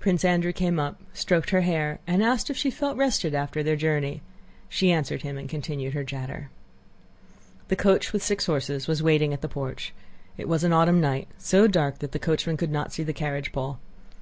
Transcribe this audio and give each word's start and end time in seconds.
Prince 0.00 0.24
Andrew 0.24 0.54
came 0.54 0.80
up, 0.80 0.98
stroked 1.12 1.50
her 1.50 1.60
hair, 1.60 1.98
and 2.06 2.22
asked 2.24 2.48
if 2.48 2.56
she 2.56 2.70
felt 2.70 2.96
rested 2.96 3.34
after 3.34 3.62
their 3.62 3.76
journey. 3.76 4.22
She 4.66 4.90
answered 4.90 5.20
him 5.20 5.36
and 5.36 5.46
continued 5.46 5.92
her 5.92 6.02
chatter. 6.04 6.48
The 7.68 7.76
coach 7.76 8.10
with 8.14 8.22
six 8.22 8.46
horses 8.46 8.88
was 8.88 9.02
waiting 9.02 9.34
at 9.34 9.42
the 9.42 9.46
porch. 9.46 9.92
It 10.38 10.48
was 10.48 10.64
an 10.64 10.72
autumn 10.72 11.02
night, 11.02 11.28
so 11.36 11.66
dark 11.66 11.98
that 11.98 12.12
the 12.12 12.18
coachman 12.18 12.56
could 12.56 12.70
not 12.72 12.94
see 12.94 13.02
the 13.02 13.12
carriage 13.12 13.52
pole. 13.52 13.78